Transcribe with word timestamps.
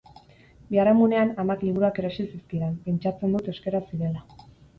Biharamunean, 0.69 1.33
amak 1.43 1.61
liburuak 1.65 1.99
erosi 2.03 2.25
zizkidan, 2.31 2.73
pentsatzen 2.87 3.37
dut 3.39 3.53
euskaraz 3.55 3.85
zirela. 3.93 4.27